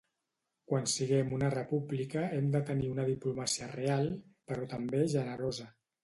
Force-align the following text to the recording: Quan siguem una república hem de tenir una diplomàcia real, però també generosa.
Quan 0.69 0.87
siguem 0.91 1.27
una 1.35 1.49
república 1.55 2.23
hem 2.37 2.47
de 2.55 2.61
tenir 2.69 2.89
una 2.93 3.05
diplomàcia 3.09 3.67
real, 3.73 4.09
però 4.53 4.65
també 4.73 5.03
generosa. 5.13 5.69